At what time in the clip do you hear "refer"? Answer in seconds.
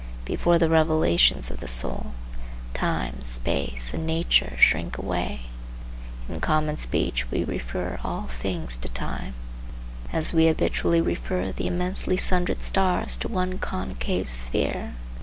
7.43-7.99, 11.01-11.51